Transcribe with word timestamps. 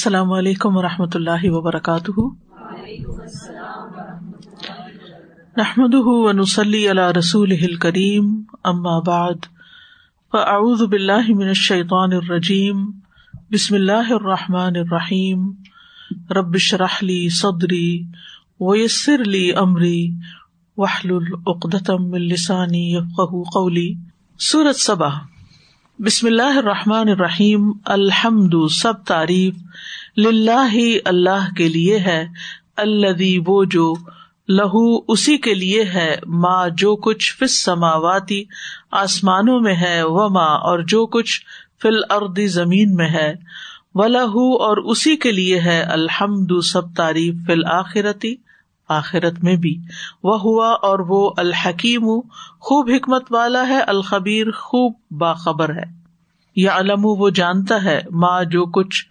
السلام 0.00 0.32
علیکم 0.32 0.76
و 0.76 0.82
رحمۃ 0.82 1.14
اللہ 1.14 1.42
وبرکاتہ۔ 1.44 2.20
نحمد 5.56 5.94
ونسلی 5.94 6.90
علی 6.90 7.02
رسول 7.18 7.74
کریم 7.76 8.42
اما 8.64 8.98
بعد، 9.00 9.44
فاعوذ 10.32 10.82
باللہ 10.82 11.28
من 11.28 11.48
الشیطان 11.48 12.12
الرجیم، 12.12 12.90
بسم 13.50 13.74
اللہ 13.74 14.12
الرحمٰن 14.12 14.76
الرحیم۔ 14.76 15.50
ربش 16.30 16.74
رحلی 16.74 17.28
صدری 17.28 18.02
ویسر 18.60 19.24
لی 19.24 19.52
امری 19.52 20.10
وحل 20.76 21.10
العقدم 21.10 22.12
السانی 22.12 22.96
قولی۔ 23.52 23.94
سورت 24.38 24.76
صبا 24.76 25.10
بسم 26.04 26.26
اللہ 26.26 26.56
الرحمٰن 26.56 27.08
الرحیم، 27.08 27.72
الحمد 27.84 28.54
سب 28.70 28.92
تعریف 29.06 29.54
لاہ 30.16 30.74
اللہ 31.04 31.52
کے 31.56 31.68
لیے 31.68 31.98
ہے 31.98 32.26
اللہ 32.76 33.22
وہ 33.46 33.64
جو 33.64 33.92
لہو 34.48 35.12
اسی 35.12 35.36
کے 35.38 35.54
لیے 35.54 35.84
ہے 35.84 36.16
ماں 36.26 36.68
جو 36.68 36.96
کچھ 36.96 37.36
فس 37.36 37.64
سماواتی 37.64 38.42
آسمانوں 38.90 39.60
میں 39.60 39.74
ہے 39.74 40.02
و 40.02 40.28
ماں 40.28 40.56
اور 40.60 40.78
جو 40.78 41.06
کچھ 41.06 41.40
فل 41.82 42.00
اردی 42.10 42.46
زمین 42.46 42.94
میں 42.94 43.08
ہے 43.08 43.32
و 43.94 44.06
لہو 44.06 44.52
اور 44.62 44.76
اسی 44.76 45.16
کے 45.16 45.32
لیے 45.32 45.60
ہے، 45.60 45.80
الحمد 45.82 46.52
سب 46.64 46.94
تعریف 46.96 47.46
فل 47.46 47.64
آخرتی 47.66 48.34
آخرت 48.90 49.44
میں 49.44 49.56
بھی۔ 49.56 49.78
وہ 50.22 50.40
ہوا 50.40 50.68
اور 50.72 50.98
وہ 50.98 51.30
الحکیم، 51.36 52.20
خوب 52.60 52.90
حکمت 52.94 53.24
والا 53.30 53.68
ہے، 53.68 53.80
الخبیر 53.80 54.50
خوب 54.50 54.92
باخبر 55.10 55.74
ہے۔ 55.74 56.00
یا 56.56 56.76
علم 56.76 57.00
وہ 57.04 57.30
جانتا 57.30 57.84
ہے 57.84 58.00
ماں 58.10 58.44
جو 58.44 58.66
کچھ 58.66 59.04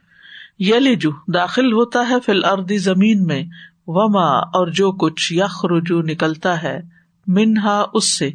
یلجو 0.60 1.10
داخل 1.34 1.74
ہوتا 1.74 2.10
ہے 2.10 2.16
فل 2.26 2.46
اردی 2.46 2.78
زمین 2.78 3.26
میں، 3.26 3.44
وما، 3.88 4.40
اور 4.40 4.68
جو 4.68 4.92
کچھ 4.92 5.34
یخ 5.34 5.66
رجو 5.66 6.02
نکلتا 6.02 6.64
ہے 6.64 6.82
منہا 7.28 7.86
اس 7.94 8.18
سے۔ 8.18 8.30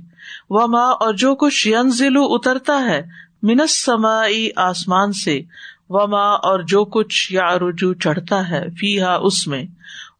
وما، 0.50 0.84
اور 0.84 1.14
جو 1.14 1.34
کچھ 1.34 1.68
ینزلو 1.68 2.22
اترتا 2.24 2.84
ہے 2.84 3.02
منس 3.42 3.84
سمائی 3.84 4.48
آسمان 4.56 5.12
سے۔ 5.12 5.40
وما، 5.88 6.32
اور 6.32 6.60
جو 6.60 6.84
کچھ 6.84 7.32
یا 7.32 7.58
رجو 7.58 7.94
چڑھتا 7.94 8.50
ہے 8.50 8.66
فی 8.80 9.00
ہا 9.02 9.14
اس 9.14 9.46
میں۔ 9.46 9.64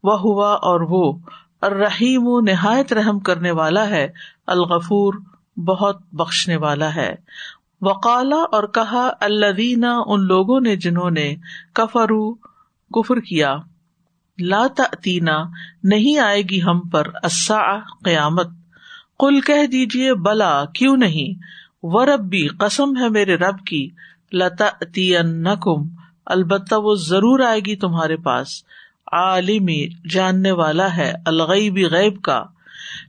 وہ 0.05 0.19
ہوا 0.19 0.53
اور 0.53 0.81
وہ 0.81 1.13
الرحیم 1.61 2.39
نہایت 2.39 2.93
رحم 2.93 3.19
کرنے 3.19 3.51
والا 3.51 3.89
ہے، 3.89 4.07
الغفور 4.47 5.13
بہت 5.59 5.97
بخشنے 6.11 6.55
والا 6.55 6.95
ہے۔ 6.95 7.15
وقالا 7.81 8.35
اور 8.35 8.63
کہا 8.63 9.09
اللہ 9.19 9.85
ان 10.07 10.25
لوگوں 10.25 10.59
نے 10.59 10.75
جنہوں 10.75 11.09
نے 11.09 11.35
کفرو 11.73 12.33
کفر 12.93 13.19
کیا، 13.19 13.57
لا 14.37 14.67
تینا 15.03 15.43
نہیں 15.83 16.19
آئے 16.19 16.41
گی 16.41 16.63
ہم 16.63 16.79
پر 16.79 17.07
اصا 17.23 17.79
قیامت۔ 18.03 18.47
کل 19.19 19.41
کہہ 19.41 19.67
دیجیے 19.67 20.13
بلا، 20.13 20.65
کیوں 20.65 20.97
نہیں؟ 20.97 21.39
و 21.83 22.05
ربی 22.05 22.47
قسم 22.47 22.97
ہے 22.97 23.09
میرے 23.09 23.35
رب 23.35 23.65
کی 23.65 23.89
لتا 24.33 24.69
البتہ 26.25 26.75
وہ 26.75 26.95
ضرور 26.95 27.39
آئے 27.39 27.59
گی 27.59 27.75
تمہارے 27.75 28.17
پاس۔ 28.17 28.63
عالمی 29.11 29.87
جاننے 30.09 30.51
والا 30.51 30.97
ہے 30.97 31.13
الغیبی 31.25 31.85
غیب 31.85 32.21
کا۔ 32.21 32.43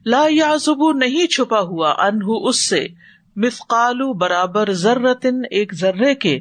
لا 0.05 0.25
یازب 0.29 0.91
نہیں 0.91 1.27
چھپا 1.27 1.59
ہوا 1.59 1.91
انہ 1.91 2.23
اس 2.27 2.69
سے۔ 2.69 2.87
مسقالو 3.35 4.13
برابر 4.13 4.73
ذرتن 4.73 5.41
ایک 5.51 5.73
ذرے 5.73 6.15
کے۔ 6.15 6.39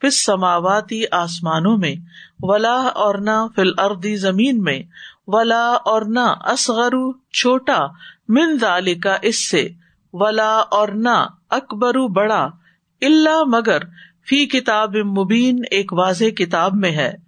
پس 0.00 0.24
سماواتی 0.24 1.02
آسمانوں 1.10 1.76
میں۔ 1.76 1.94
ولا 2.40 2.76
اور 2.76 3.14
نہ 3.14 3.46
فل 3.56 3.70
اردی 3.78 4.16
زمین 4.16 4.62
میں۔ 4.62 4.82
ولا 5.26 5.72
اور 5.84 6.02
نہ 6.02 6.34
اصغر 6.40 6.92
چھوٹا۔ 7.32 7.86
من 8.28 8.58
کا 9.02 9.16
اس 9.22 9.50
سے۔ 9.50 9.68
ولا 10.12 10.56
اور 10.56 10.88
نہ 10.88 11.26
اکبر 11.50 11.94
بڑا۔ 11.94 12.48
اللہ 13.00 13.44
مگر 13.46 13.78
فی 14.28 14.46
کتاب 14.46 14.96
مبین 14.96 15.62
ایک 15.70 15.92
واضح 15.92 16.24
کتاب 16.24 16.74
میں 16.74 16.90
ہے۔ 16.90 17.25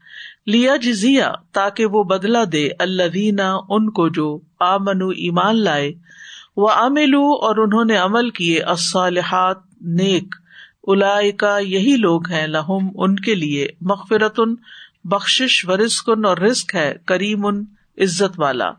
لیا 0.49 0.77
جزیا 0.77 1.33
تاکہ 1.53 1.87
وہ 1.87 2.05
بدلا 2.05 2.45
دے 2.53 2.69
اللہ 2.79 3.09
دینا 3.09 3.57
ان 3.69 3.91
کو 3.91 4.09
جو 4.09 4.39
آمن 4.61 5.03
ایمان 5.03 5.57
لائے۔ 5.57 5.93
وہ 6.57 6.69
عاملو 6.69 7.23
اور 7.23 7.57
انہوں 7.57 7.85
نے 7.85 7.97
عمل 7.97 8.31
کیے۔ 8.31 8.61
الصالحات، 8.61 9.57
نیک۔ 9.81 10.35
الا 10.83 11.19
یہی 11.59 11.97
لوگ 11.97 12.29
ہیں، 12.31 12.47
لہم 12.47 12.89
ان 12.95 13.17
کے 13.17 13.35
لیے۔ 13.35 13.69
مغفرت 13.81 14.41
بخش 15.05 15.67
و 15.69 15.77
رسکن 15.77 16.25
اور 16.25 16.37
رسک 16.37 16.75
ہے 16.75 16.95
کریم 17.07 17.47
ان 17.47 17.65
عزت 17.99 18.41
والا۔ 18.41 18.71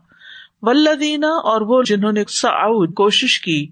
ولدینہ 0.62 1.26
اور 1.26 1.60
وہ 1.60 1.82
جنہوں 1.82 2.12
نے 2.12 2.24
سعود 2.28 2.94
کوشش 2.94 3.40
کی۔ 3.40 3.66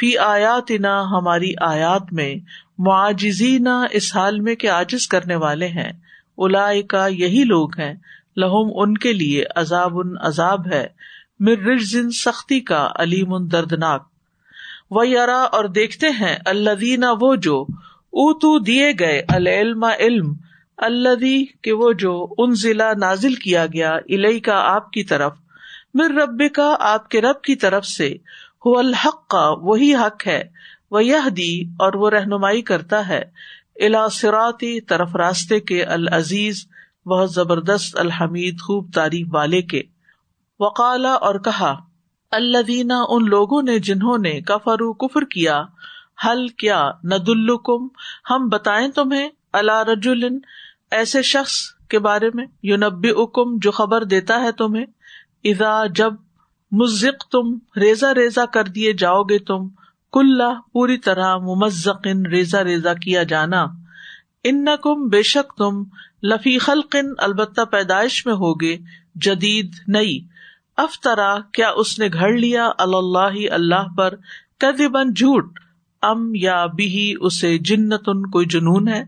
فی 0.00 0.18
آیات 0.18 0.70
نا 0.70 1.02
ہماری 1.02 1.52
آیات 1.60 2.12
میں۔ 2.12 2.34
معاجزینہ، 2.78 3.84
اس 3.90 4.16
حال 4.16 4.40
میں 4.40 4.54
کہ 4.54 4.70
عاجز 4.70 5.08
کرنے 5.08 5.34
والے 5.34 5.68
ہیں۔ 5.68 5.92
الا 6.38 6.70
یہی 7.08 7.44
لوگ 7.44 7.80
ہیں، 7.80 7.94
لہم 8.36 8.70
ان 8.74 8.98
کے 8.98 9.12
لیے 9.12 9.44
عذاب 9.56 9.92
ان 9.94 10.14
عذاب 10.20 10.72
ہے۔ 10.72 10.86
مر 11.40 11.58
رجن 11.58 12.10
سختی 12.10 12.60
کا، 12.60 12.90
علیم 12.94 13.34
ان 13.34 13.52
دردناک۔ 13.52 14.08
وہ 14.90 15.08
یارا 15.08 15.42
اور 15.42 15.64
دیکھتے 15.64 16.06
ہیں 16.08 16.36
اللہ 16.46 17.10
وہ 17.20 17.36
جو 17.36 17.66
اتو 18.12 18.58
دیے 18.58 18.92
گئے، 19.00 19.22
العلم، 19.28 19.84
علم 19.84 20.34
اللہ 20.76 21.62
کہ 21.62 21.72
وہ 21.72 21.92
جو 21.92 22.26
ان 22.38 22.54
ضلع 22.54 22.92
نازل 22.92 23.34
کیا 23.34 23.66
گیا 23.66 23.90
الہی 23.90 24.40
کا 24.40 24.56
آپ 24.56 24.90
کی 24.90 25.04
طرف۔ 25.04 25.32
مر 25.94 26.10
رب 26.10 26.42
کا 26.54 26.76
آپ 26.80 27.08
کے 27.08 27.20
رب 27.20 27.42
کی 27.42 27.56
طرف 27.56 27.86
سے۔ 27.86 28.14
ہو 28.66 28.78
الحق 28.78 29.28
کا 29.28 29.48
وہی 29.48 29.94
حق 29.94 30.26
ہے۔ 30.26 30.44
وہ 30.90 31.04
یہ 31.04 31.28
دی 31.36 31.62
اور 31.78 31.92
وہ 31.92 32.10
رہنمائی 32.10 32.62
کرتا 32.62 33.08
ہے۔ 33.08 33.24
الا 33.80 34.08
سراتی 34.08 34.80
طرف 34.80 35.16
راستے 35.16 35.60
کے 35.60 35.84
العزیز، 35.84 36.66
بہت 37.06 37.32
زبردست 37.32 37.98
الحمید، 37.98 38.60
خوب 38.60 38.92
تعریف 38.94 39.26
والے 39.32 39.62
کے۔ 39.62 39.82
وقالا 40.60 41.12
اور 41.12 41.34
کہا 41.34 41.74
اللہ 42.32 42.62
دینا 42.62 43.02
ان 43.08 43.28
لوگوں 43.28 43.62
نے 43.62 43.78
جنہوں 43.78 44.18
نے 44.18 44.40
کفرو 44.40 44.92
کفر 44.92 45.24
کیا 45.24 45.62
حل 46.26 46.48
کیا 46.48 46.90
ند 47.04 47.28
الکم 47.28 47.86
ہم 48.30 48.48
بتائیں 48.48 48.88
تمہیں 48.88 49.28
اللہ 49.52 49.82
رجول 49.88 50.24
ایسے 50.90 51.22
شخص 51.22 51.56
کے 51.88 51.98
بارے 51.98 52.30
میں 52.34 52.46
یو 52.62 52.76
نبی 52.76 53.10
اکم 53.10 53.56
جو 53.56 53.70
خبر 53.70 54.04
دیتا 54.04 54.40
ہے 54.40 54.52
تمہیں 54.52 54.84
ادا 55.44 55.86
جب 55.86 56.14
مزق 56.72 57.24
تم 57.30 57.54
ریزا 57.76 58.14
ریزا 58.14 58.46
کر 58.46 58.64
دیے 58.64 58.92
جاؤ 58.92 59.22
گے 59.22 59.38
تم 59.38 59.68
کل 60.14 60.40
پوری 60.72 60.96
طرح 60.98 61.36
ممزقن 61.36 62.26
ریزا 62.26 62.64
ریزا 62.64 62.94
کیا 62.94 63.22
جانا۔ 63.22 63.66
ان 64.44 64.66
کم 64.82 65.08
بے 65.08 65.22
شک 65.22 65.52
تم 65.58 65.82
لفی 66.22 66.58
خلقن 66.58 67.12
البتہ 67.18 67.64
پیدائش 67.64 68.26
میں 68.26 68.34
ہوگے، 68.34 68.76
جدید 69.14 69.74
نئی 69.88 70.18
افطرا 70.76 71.34
کیا 71.52 71.68
اس 71.76 71.98
نے 71.98 72.08
گھڑ 72.12 72.32
لیا 72.32 72.70
اللہ 72.78 73.36
اللہ 73.50 73.86
پر 73.96 74.14
کدبن 74.58 75.12
جھوٹ؟ 75.12 75.58
ام 76.02 76.30
یا 76.34 76.66
بھی 76.66 77.14
اسے 77.20 77.58
جنتن 77.58 78.22
کوئی 78.30 78.46
جنون 78.46 78.88
ہے؟ 78.88 79.02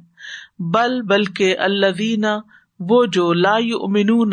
بل، 0.59 1.00
بلکہ 1.03 1.59
اللہ 1.59 2.27
وہ 2.81 3.05
جو 3.06 3.33
لا 3.33 3.55
امنون 3.55 4.33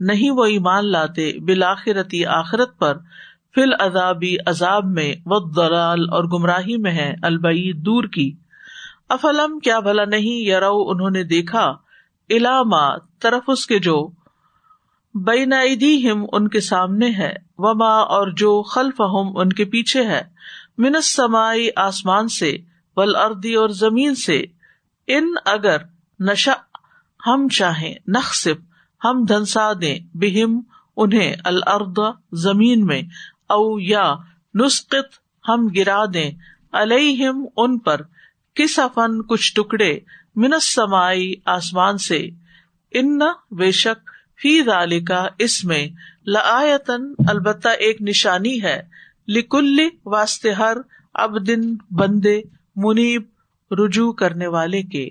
نہیں 0.00 0.30
وہ 0.30 0.44
ایمان 0.44 0.90
لاتے 0.90 1.32
بالآخرتی 1.38 2.24
آخرت 2.26 2.78
پر۔ 2.78 2.98
فل 3.54 3.72
عذابی 3.80 4.36
عذاب 4.46 4.84
میں 4.84 5.14
و 5.26 5.50
دلال 5.50 6.08
اور 6.10 6.24
گمراہی 6.24 6.76
میں 6.76 6.92
ہے 6.92 7.14
البئی 7.22 7.72
دور 7.72 8.04
کی۔ 8.04 8.36
افلم، 9.08 9.58
کیا 9.58 9.80
بھلا 9.80 10.04
نہیں 10.04 10.46
یار 10.46 10.62
انہوں 10.62 11.10
نے 11.10 11.24
دیکھا۔ 11.24 11.76
علامہ 12.30 12.96
طرف 13.18 13.42
اس 13.46 13.66
کے 13.66 13.78
جو 13.78 14.10
بین 15.14 15.52
ہم 16.10 16.26
ان 16.32 16.48
کے 16.48 16.60
سامنے 16.60 17.10
ہے۔ 17.10 17.34
وما، 17.58 18.00
اور 18.00 18.28
جو 18.28 18.62
خلف 18.62 19.00
ہم 19.00 19.36
ان 19.36 19.52
کے 19.52 19.64
پیچھے 19.64 20.06
ہے۔ 20.06 20.22
منس 20.78 21.16
سمائی 21.16 21.68
آسمان 21.76 22.28
سے۔ 22.28 22.56
ول 22.96 23.16
اردی 23.16 23.54
اور 23.54 23.68
زمین 23.68 24.14
سے۔ 24.14 24.44
ان 25.06 25.34
اگر 25.44 25.76
نشا 26.20 26.54
ہم 27.26 27.48
چاہیں 27.48 27.94
نقصف 28.08 28.56
ہم 29.04 29.24
دھنسا 29.28 29.72
دیں، 29.80 29.98
بہم، 30.14 30.60
انہیں 30.96 31.34
الرد 31.44 31.98
زمین 32.32 32.86
میں۔ 32.86 33.02
او 33.48 33.80
یا 33.80 34.14
نسخت 34.54 35.18
ہم 35.48 35.66
گرا 35.76 36.04
دیں 36.14 36.30
الم 36.72 37.46
ان 37.56 37.78
پر 37.78 38.00
کس 38.54 38.78
افن 38.78 39.22
کچھ 39.22 39.54
ٹکڑے 39.54 39.98
منس 40.36 40.74
سمائی 40.74 41.34
آسمان 41.44 41.98
سے۔ 41.98 42.28
ان 42.92 43.18
بے 43.50 43.70
شک 43.70 44.10
فی 44.42 44.60
کا 45.00 45.26
اس 45.38 45.64
میں 45.64 45.88
لآتن 46.26 47.02
البتہ 47.28 47.68
ایک 47.68 48.02
نشانی 48.02 48.62
ہے۔ 48.62 48.82
لکل 49.28 49.80
واسطے 50.06 50.52
ہر 50.52 50.76
اب 51.14 51.46
دن 51.46 51.74
بندے 51.90 52.40
منیب 52.76 53.22
رجوع 53.70 54.12
کرنے 54.12 54.46
والے 54.46 54.82
کے۔ 54.82 55.10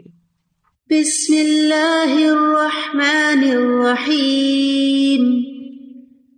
بسم 0.89 1.33
اللہ 1.33 2.27
الرحمن 2.27 3.43
الرحيم 3.51 5.02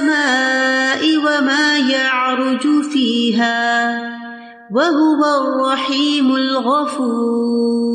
من 0.00 0.08
السماء 0.08 1.02
وما 1.18 1.78
يعرج 1.78 2.82
فيها 2.92 3.98
وهو 4.74 5.24
الرحيم 5.40 6.36
الغفور. 6.36 7.88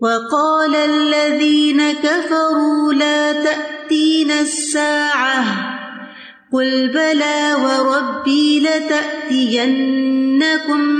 وقال 0.00 0.74
الذين 0.74 1.92
كفروا 1.92 2.92
لا 2.92 3.32
تأتينا 3.32 4.40
الساعة 4.40 5.44
قل 6.52 6.88
بلى 6.88 7.54
وربي 7.64 8.60
لتأتينكم 8.60 9.74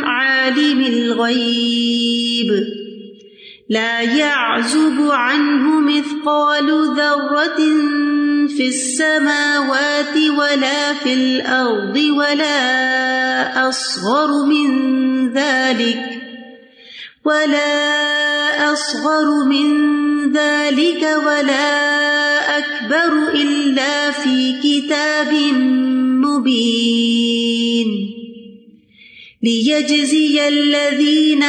عالم 0.05 0.81
الغيب. 0.81 2.67
لا 3.71 4.01
يعزب 4.01 5.11
عنه 5.11 5.81
مثقال 5.81 6.67
ذرة 6.97 7.61
في 8.57 8.67
السماوات 8.67 10.17
ولا 10.39 10.95
في 10.95 11.15
الأرض 11.15 11.97
ولا 11.97 13.69
أصغر 13.69 14.47
من 14.47 14.69
ذلك 15.33 16.23
ولا 17.25 18.73
أصغر 18.73 19.45
من 19.45 19.67
ذلك 20.33 21.03
ولا 21.27 21.69
أكبر 22.59 23.29
إلا 23.35 24.11
في 24.11 24.55
كتاب 24.63 25.33
مبين 26.25 27.89
ليجزي 29.43 30.49
الذين 30.49 31.43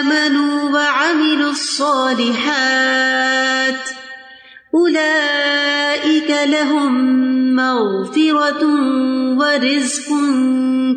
آمنوا 0.00 0.70
وعملوا 0.70 1.50
الصالحات 1.50 2.84
أولئك 4.74 6.34
لهم 6.46 6.94
مغفرة 7.56 8.64
ورزق 9.38 10.08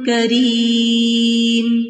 كريم. 0.05 1.85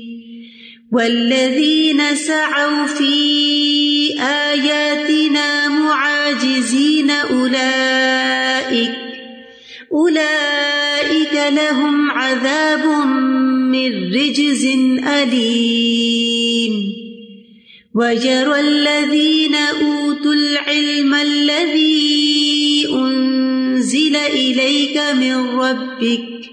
والذين 0.92 2.16
سعوا 2.16 2.86
في 2.86 4.22
آياتنا 4.22 5.68
معاجزين 5.68 7.12
أولئك 7.12 8.92
أولئك 9.94 11.54
لهم 11.54 12.12
عذاب 12.12 12.86
من 13.72 14.14
رجز 14.14 14.66
أليم. 15.08 17.07
وجرى 17.98 18.60
الذين 18.60 19.56
أوتوا 19.56 20.34
العلم 20.34 21.14
الذي 21.14 22.88
أنزل 22.94 24.16
إليك 24.16 24.98
من 24.98 25.60
ربك 25.60 26.50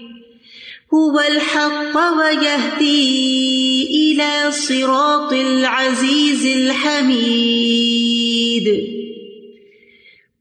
هو 0.93 1.19
الحق 1.19 1.97
ويهدي 2.17 3.83
إلى 3.83 4.51
صراط 4.51 5.33
العزيز 5.33 6.45
الحميد 6.45 8.05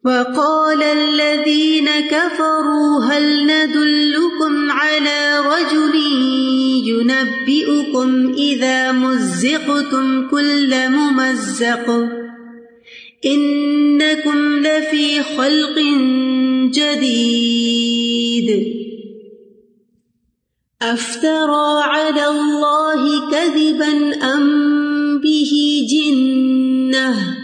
وقال 0.04 0.82
الذين 0.82 1.88
كفروا 2.10 3.04
هل 3.04 3.46
ندلكم 3.46 4.70
على 4.70 5.40
رجل 5.40 5.94
ينبئكم 6.86 8.34
إذا 8.38 8.92
مزقتم 8.92 10.28
كل 10.28 10.88
ممزق 10.88 12.08
إنكم 13.26 14.38
لفي 14.58 15.22
خلق 15.22 15.78
جديد 16.74 18.48
أفترى 20.82 21.82
على 21.82 22.26
الله 22.26 23.30
كذبا 23.30 24.14
أم 24.34 25.18
به 25.18 25.52
جنة 25.90 27.43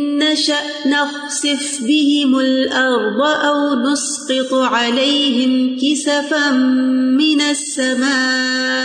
نشأ 0.21 0.61
نخسف 0.85 1.81
بهم 1.83 2.39
الأرض 2.39 3.21
أو 3.21 3.75
نسقط 3.75 4.53
عليهم 4.53 5.77
كسفا 5.81 6.51
من 6.51 7.41
السماء 7.41 8.81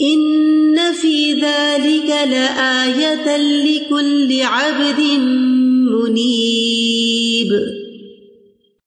إن 0.00 0.92
في 0.92 1.32
ذلك 1.32 2.10
لآية 2.30 3.36
لكل 3.36 4.42
عبد 4.42 5.00
منيب 5.90 7.50